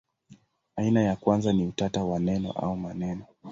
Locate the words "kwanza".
1.15-1.53